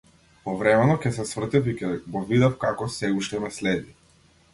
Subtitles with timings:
[0.45, 3.95] Повремено ќе се свртев и ќе го видев како сѐ уште ме следи.